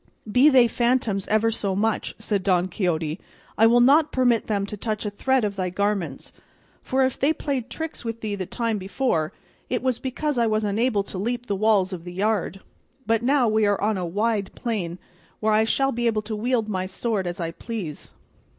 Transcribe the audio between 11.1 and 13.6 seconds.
leap the walls of the yard; but now